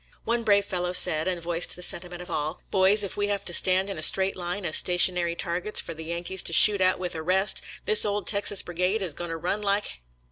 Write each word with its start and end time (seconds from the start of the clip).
One 0.23 0.43
brave 0.43 0.65
fellow 0.65 0.93
said, 0.93 1.27
and 1.27 1.39
voiced 1.39 1.75
the 1.75 1.83
sentiment 1.83 2.23
of 2.23 2.31
all," 2.31 2.63
Boys, 2.71 3.03
if 3.03 3.15
we 3.15 3.27
have 3.27 3.45
to 3.45 3.53
stand 3.53 3.87
in 3.87 3.99
a 3.99 4.01
straight 4.01 4.35
line 4.35 4.65
as 4.65 4.75
stationary 4.75 5.35
targets 5.35 5.79
for 5.79 5.93
the 5.93 6.05
Yan 6.05 6.23
kees 6.23 6.41
to 6.41 6.53
shoot 6.53 6.81
at 6.81 6.97
with 6.97 7.13
a 7.13 7.21
rest, 7.21 7.61
this 7.85 8.03
old 8.03 8.25
Texas 8.25 8.63
Bri 8.63 8.73
gade 8.73 9.03
is 9.03 9.13
going 9.13 9.29
to 9.29 9.37
run 9.37 9.61
like 9.61 9.85
h— 9.85 9.89
^U 9.89 9.93